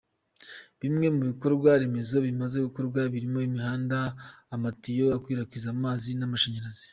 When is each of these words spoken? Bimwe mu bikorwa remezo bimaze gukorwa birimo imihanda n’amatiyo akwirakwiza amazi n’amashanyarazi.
Bimwe 0.81 1.07
mu 1.15 1.21
bikorwa 1.29 1.69
remezo 1.81 2.15
bimaze 2.25 2.57
gukorwa 2.65 2.99
birimo 3.13 3.39
imihanda 3.47 3.99
n’amatiyo 4.49 5.05
akwirakwiza 5.17 5.67
amazi 5.75 6.09
n’amashanyarazi. 6.15 6.85